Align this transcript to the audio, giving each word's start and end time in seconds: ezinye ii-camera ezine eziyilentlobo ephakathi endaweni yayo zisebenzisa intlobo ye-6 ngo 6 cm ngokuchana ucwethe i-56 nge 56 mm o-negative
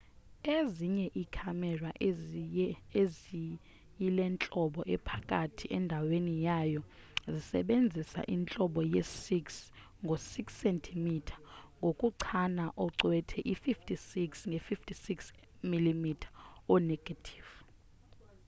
ezinye 0.55 1.07
ii-camera 1.21 1.89
ezine 2.07 2.67
eziyilentlobo 3.01 4.81
ephakathi 4.95 5.65
endaweni 5.77 6.33
yayo 6.47 6.81
zisebenzisa 7.33 8.19
intlobo 8.35 8.79
ye-6 8.93 9.27
ngo 10.03 10.15
6 10.33 10.59
cm 10.61 11.05
ngokuchana 11.81 12.65
ucwethe 12.85 13.39
i-56 13.53 14.23
nge 14.49 14.59
56 14.67 15.69
mm 15.71 16.05
o-negative 16.73 17.51